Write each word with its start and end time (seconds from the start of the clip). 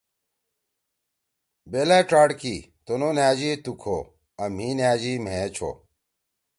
بیلأ 1.71 1.99
ڇاڑ 2.09 2.29
کی: 2.41 2.55
”تنُو 2.85 3.09
نھأژی 3.17 3.51
تُو 3.63 3.71
کھو 3.81 3.97
آں 4.41 4.49
مھی 4.55 4.67
نھأژی 4.79 5.13
مھیئے 5.23 5.45
چھو۔“ 5.55 5.69